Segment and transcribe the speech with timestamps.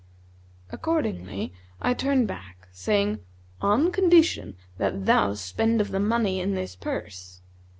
[0.71, 3.19] Accordingly, I turned back, saying,
[3.61, 7.41] 'On condition that thou spend of the money in this purse.'